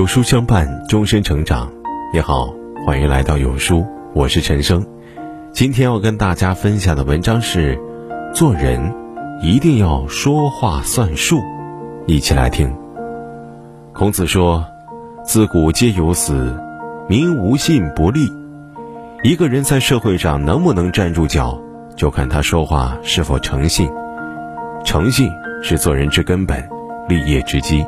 [0.00, 1.70] 有书相伴，终身成长。
[2.10, 2.54] 你好，
[2.86, 3.84] 欢迎来到有书，
[4.14, 4.82] 我是陈生。
[5.52, 7.78] 今天要跟大家分享的文章是：
[8.34, 8.94] 做人
[9.42, 11.38] 一定要说话算数。
[12.06, 12.74] 一起来听。
[13.92, 14.64] 孔子说
[15.22, 16.58] ：“自古皆有死，
[17.06, 18.26] 民无信不立。”
[19.22, 21.60] 一个人在社会上能不能站住脚，
[21.94, 23.86] 就看他说话是否诚信。
[24.82, 25.30] 诚信
[25.62, 26.66] 是做人之根本，
[27.06, 27.84] 立业之基。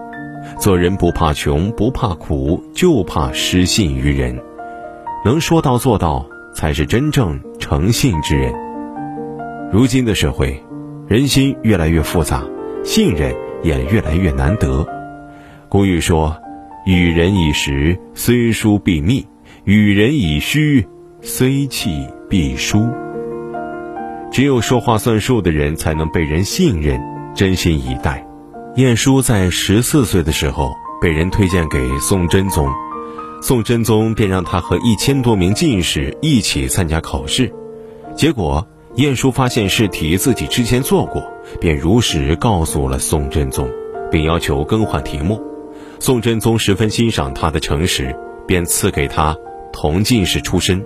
[0.59, 4.38] 做人不怕穷，不怕苦，就怕失信于人。
[5.25, 8.52] 能说到做到，才是真正诚信之人。
[9.73, 10.62] 如今的社会，
[11.09, 12.45] 人心越来越复杂，
[12.84, 14.87] 信任也越来越难得。
[15.69, 16.37] 古语说
[16.87, 19.25] ：“与人以实，虽疏必密；
[19.64, 20.87] 与人以虚，
[21.20, 22.89] 虽气必疏。”
[24.30, 27.00] 只有说话算数的人，才能被人信任、
[27.34, 28.27] 真心以待。
[28.77, 32.67] 晏殊在十四岁的时候被人推荐给宋真宗，
[33.42, 37.53] 宋真宗便让他和一千多名进士一起参加考试。
[38.17, 41.23] 结果晏殊发现试题自己之前做过，
[41.61, 43.70] 便如实告诉了宋真宗，
[44.11, 45.39] 并要求更换题目。
[45.98, 49.36] 宋真宗十分欣赏他的诚实，便赐给他
[49.70, 50.83] 同进士出身。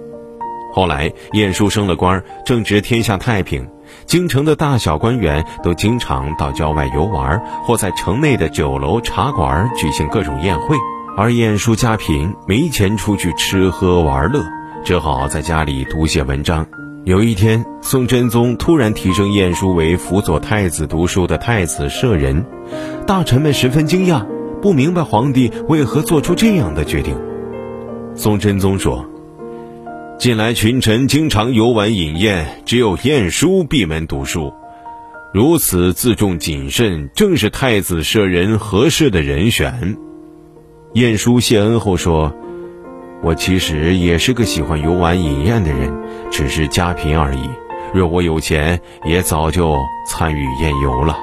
[0.72, 3.64] 后来晏殊升了官，正值天下太平。
[4.06, 10.76] 京城的大小官员都经常到郊外游玩，或在城内的酒楼茶馆举行各种宴会。
[11.16, 14.44] 而晏殊家贫，没钱出去吃喝玩乐，
[14.84, 16.66] 只好在家里读写文章。
[17.04, 22.44] 有一天，宋真宗突然提升晏殊为辅佐太子读书的太子舍人，
[23.06, 24.26] 大臣们十分惊讶，
[24.60, 27.16] 不明白皇帝为何做出这样的决定。
[28.14, 29.15] 宋真宗说。
[30.18, 34.54] 近来群臣经常游玩饮宴，只有晏殊闭门读书，
[35.34, 39.94] 如此自重谨慎，正是太子舍人合适的人选。
[40.94, 42.34] 晏殊谢恩后说
[43.22, 45.94] ：“我其实也是个喜欢游玩饮宴的人，
[46.30, 47.50] 只是家贫而已。
[47.92, 49.76] 若我有钱，也早就
[50.08, 51.18] 参与宴游了。”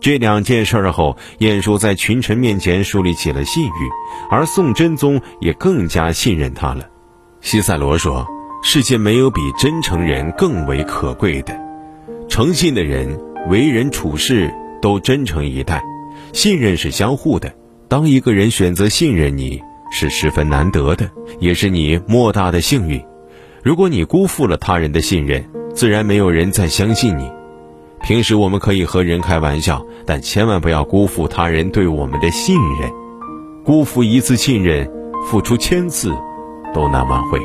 [0.00, 3.90] 这两件事后，晏殊在群臣面前树立起了信誉，
[4.30, 6.88] 而宋真宗也更加信任他了。
[7.40, 8.26] 西塞罗说
[8.62, 11.58] ：“世界没有比真诚人更为可贵的，
[12.28, 13.18] 诚信的人
[13.48, 15.82] 为人处事都真诚以待，
[16.32, 17.52] 信任是相互的。
[17.86, 23.02] 当一个人选择信任你，是十分难得的，也是你莫大的幸运。
[23.62, 27.30] 如果你辜负了他人的信任，自然没有人再相信你。
[28.02, 32.90] 平时我们可以和人开玩笑，但千万不要辜负他人对我们的信任。
[33.64, 34.90] 辜负一次信任，
[35.30, 36.12] 付出千次。”
[36.74, 37.40] 都难挽回。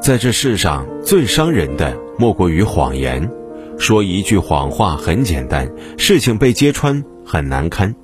[0.00, 3.30] 在这世上最伤人的莫过于谎言，
[3.78, 7.92] 说一句谎话很简单，事情被揭穿很难堪。《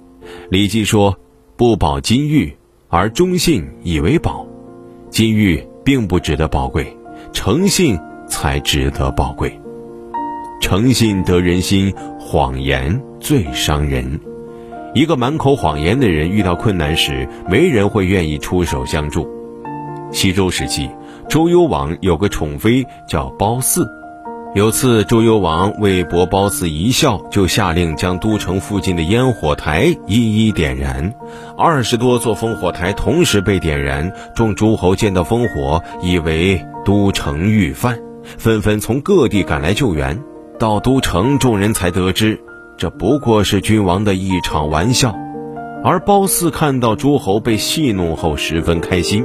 [0.48, 1.16] 礼记》说
[1.56, 2.56] ：“不保金玉，
[2.88, 4.46] 而忠信以为宝。”
[5.10, 6.96] 金玉并不值得宝贵，
[7.32, 7.98] 诚信
[8.28, 9.52] 才值得宝贵。
[10.60, 14.20] 诚信得人心，谎言最伤人。
[14.94, 19.28] 一个满口谎言的人，遇到困难时，没人会愿意出手相助。
[20.12, 20.90] 西周时期，
[21.28, 23.86] 周幽王有个宠妃叫褒姒。
[24.52, 31.14] 有次，周幽王为博褒姒一笑，就下令将都城附近的烟火台一一点燃。
[31.56, 38.00] 二十多座烽火台同时被点燃，众诸侯见到烽火，以为都城遇犯，
[38.38, 40.20] 纷纷从各地赶来救援。
[40.58, 42.40] 到都城，众人才得知，
[42.76, 45.14] 这不过是君王的一场玩笑。
[45.82, 49.24] 而褒姒看到诸侯被戏弄后，十分开心，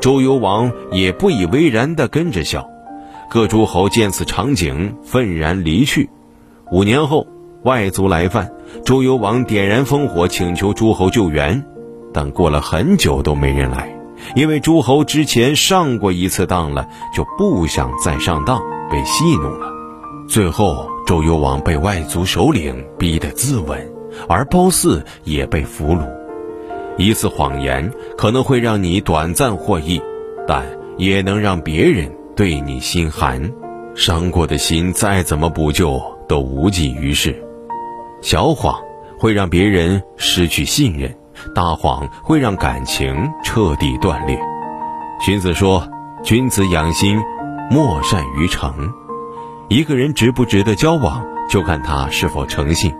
[0.00, 2.68] 周幽王也不以为然地跟着笑。
[3.28, 6.08] 各诸侯见此场景，愤然离去。
[6.70, 7.26] 五年后，
[7.64, 8.52] 外族来犯，
[8.84, 11.64] 周幽王点燃烽火，请求诸侯救援，
[12.12, 13.98] 但过了很久都没人来，
[14.36, 19.66] 因为诸侯之前上过一次当了，就不想再上当，被戏弄了。
[20.28, 23.95] 最后，周幽王被外族首领逼得自刎。
[24.28, 26.08] 而褒姒也被俘虏，
[26.96, 30.00] 一次谎言可能会让你短暂获益，
[30.46, 30.64] 但
[30.96, 33.50] 也能让别人对你心寒，
[33.94, 37.42] 伤过的心再怎么补救都无济于事。
[38.22, 38.80] 小谎
[39.18, 41.14] 会让别人失去信任，
[41.54, 44.38] 大谎会让感情彻底断裂。
[45.20, 45.86] 荀子说
[46.22, 47.18] ：“君子养心，
[47.70, 48.72] 莫善于诚。”
[49.68, 52.94] 一个人值不值得交往，就看他是否诚信。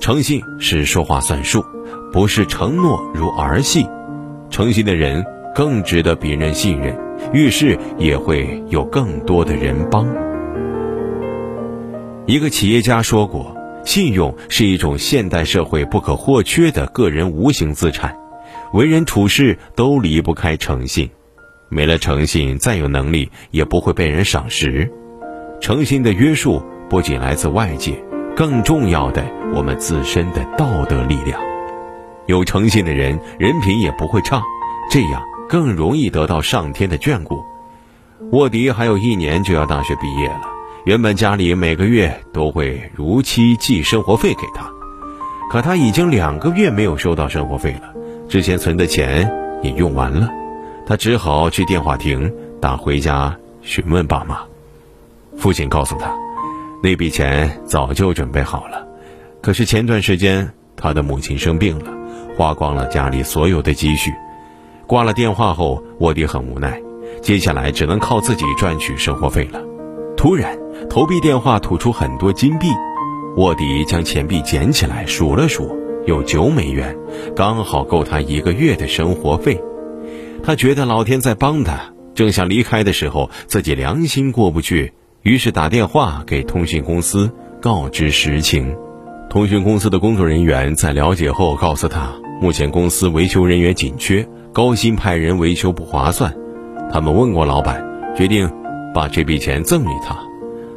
[0.00, 1.64] 诚信是说话算数，
[2.12, 3.86] 不是承诺如儿戏。
[4.50, 6.96] 诚信的人更值得别人信任，
[7.32, 10.06] 遇事也会有更多的人帮。
[12.26, 18.16] 一个企业家说过：“信用是一种现代社会不可或缺的个人无形资产，
[18.72, 21.10] 为人处事都离不开诚信。
[21.68, 24.92] 没了诚信，再有能力也不会被人赏识。
[25.60, 28.00] 诚信的约束不仅来自外界，
[28.36, 29.24] 更重要的
[29.54, 31.40] 我们自身的道德力量。
[32.26, 34.42] 有诚信的人，人品也不会差，
[34.90, 37.42] 这样更容易得到上天的眷顾。
[38.32, 40.42] 卧迪还有一年就要大学毕业了，
[40.84, 44.70] 原本家里每个月都会如期寄生活费给他，
[45.50, 47.94] 可他已经两个月没有收到生活费了，
[48.28, 49.30] 之前存的钱
[49.62, 50.28] 也用完了。
[50.86, 52.30] 他只好去电话亭
[52.60, 54.40] 打回家询问爸妈。
[55.38, 56.14] 父亲告诉他，
[56.82, 58.86] 那笔钱早就准备好了，
[59.40, 61.92] 可是前段时间他的母亲生病了，
[62.36, 64.12] 花光了家里所有的积蓄。
[64.86, 66.80] 挂了电话后，沃迪很无奈，
[67.20, 69.60] 接下来只能靠自己赚取生活费了。
[70.16, 70.56] 突然，
[70.88, 72.68] 投币电话吐出很多金币，
[73.36, 75.76] 沃迪将钱币捡起来数了数，
[76.06, 76.96] 有九美元，
[77.34, 79.60] 刚好够他一个月的生活费。
[80.44, 84.92] 他觉得老天在帮他，正想离开的时候，自己良心过不去，
[85.26, 87.28] 于是打电话给通讯公司
[87.60, 88.76] 告知实情。
[89.28, 96.32] 通讯公司的工作人员在了解后告诉他，目前公司维修人员紧缺，高薪派人维修不划算。
[96.92, 97.84] 他们问过老板，
[98.16, 98.48] 决定
[98.94, 100.16] 把这笔钱赠与他。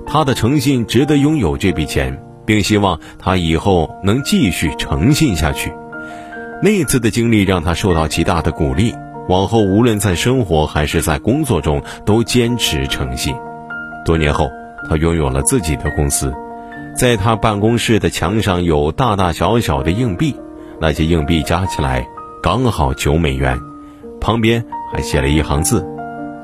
[0.07, 5.72] 他的诚信值得拥有这笔钱，并希望他以后能继续诚信下去。
[6.63, 8.95] 那次的经历让他受到极大的鼓励。
[9.28, 13.36] 往后无论在生活还是在工作中，都坚持诚信。
[14.10, 14.50] 多年后，
[14.90, 16.34] 他拥有了自己的公司，
[16.96, 20.36] 在他办公室的墙上有大大小小的硬币，
[20.82, 22.08] 那些硬币加起来
[22.42, 23.56] 刚好九美元，
[24.20, 25.88] 旁边还写了一行字：“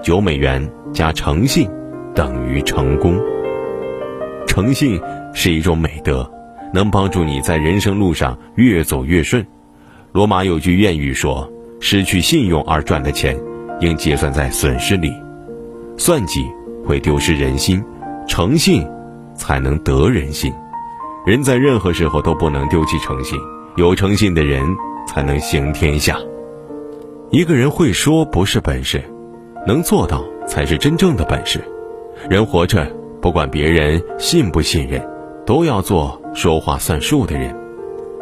[0.03, 1.67] 九美元加诚信
[2.13, 3.19] 等于成功。”
[4.45, 5.01] 诚信
[5.33, 6.31] 是一种美德，
[6.71, 9.43] 能帮助你在人生路上越走越顺。
[10.11, 11.51] 罗马有句谚语说。
[11.81, 13.35] 失去信用而赚的钱，
[13.79, 15.11] 应结算在损失里。
[15.97, 16.45] 算计
[16.85, 17.83] 会丢失人心，
[18.27, 18.87] 诚信
[19.35, 20.53] 才能得人心。
[21.25, 23.37] 人在任何时候都不能丢弃诚信，
[23.75, 24.63] 有诚信的人
[25.07, 26.17] 才能行天下。
[27.31, 29.03] 一个人会说不是本事，
[29.67, 31.59] 能做到才是真正的本事。
[32.29, 32.89] 人活着，
[33.21, 35.05] 不管别人信不信任，
[35.45, 37.55] 都要做说话算数的人。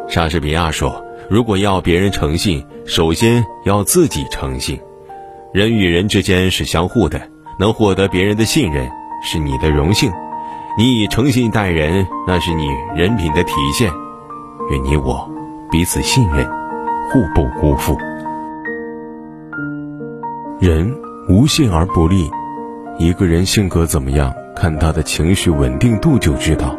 [0.08, 1.02] 莎士比亚说。
[1.30, 4.78] 如果要别人诚信，首先要自己诚信。
[5.54, 7.18] 人与人之间是相互的，
[7.58, 8.90] 能获得别人的信任
[9.22, 10.10] 是你的荣幸。
[10.76, 12.66] 你以诚信待人，那是你
[12.96, 13.90] 人品的体现。
[14.70, 15.30] 愿你我
[15.70, 16.44] 彼此信任，
[17.10, 17.96] 互不辜负。
[20.58, 20.94] 人
[21.28, 22.28] 无信而不立，
[22.98, 26.76] 一个人性格怎么样，看他的情绪稳定度就知道。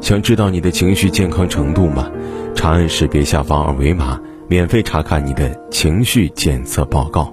[0.00, 2.10] 想知道你的情绪健康程度吗？
[2.54, 4.18] 长按识别下方二维码，
[4.48, 7.32] 免费查看你的情绪检测报告。